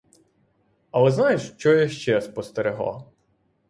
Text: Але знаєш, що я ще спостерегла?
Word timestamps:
Але 0.91 1.11
знаєш, 1.11 1.51
що 1.57 1.73
я 1.73 1.89
ще 1.89 2.21
спостерегла? 2.21 3.05